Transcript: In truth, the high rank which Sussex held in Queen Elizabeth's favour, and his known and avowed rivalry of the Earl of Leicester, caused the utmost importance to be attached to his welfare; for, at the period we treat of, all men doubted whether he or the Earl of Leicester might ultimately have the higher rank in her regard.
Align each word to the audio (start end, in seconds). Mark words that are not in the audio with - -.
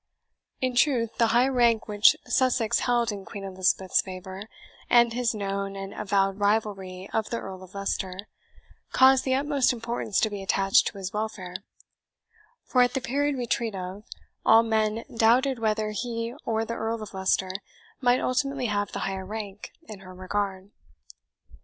In 0.61 0.73
truth, 0.75 1.15
the 1.19 1.27
high 1.27 1.47
rank 1.47 1.87
which 1.87 2.15
Sussex 2.25 2.79
held 2.79 3.11
in 3.11 3.23
Queen 3.23 3.43
Elizabeth's 3.43 4.01
favour, 4.01 4.49
and 4.89 5.13
his 5.13 5.35
known 5.35 5.75
and 5.75 5.93
avowed 5.93 6.39
rivalry 6.39 7.07
of 7.13 7.29
the 7.29 7.37
Earl 7.37 7.61
of 7.61 7.75
Leicester, 7.75 8.17
caused 8.93 9.25
the 9.25 9.35
utmost 9.35 9.71
importance 9.71 10.19
to 10.21 10.31
be 10.31 10.41
attached 10.41 10.87
to 10.87 10.97
his 10.97 11.13
welfare; 11.13 11.57
for, 12.63 12.81
at 12.81 12.95
the 12.95 12.99
period 12.99 13.37
we 13.37 13.45
treat 13.45 13.75
of, 13.75 14.03
all 14.43 14.63
men 14.63 15.05
doubted 15.15 15.59
whether 15.59 15.91
he 15.91 16.33
or 16.45 16.65
the 16.65 16.73
Earl 16.73 17.03
of 17.03 17.13
Leicester 17.13 17.51
might 18.01 18.19
ultimately 18.19 18.65
have 18.65 18.91
the 18.93 18.99
higher 19.05 19.23
rank 19.23 19.71
in 19.87 19.99
her 19.99 20.15
regard. 20.15 20.71